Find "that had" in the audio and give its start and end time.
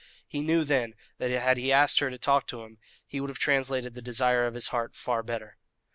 1.19-1.57